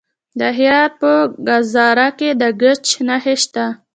[0.39, 1.11] د هرات په
[1.47, 3.65] ګذره کې د ګچ نښې شته.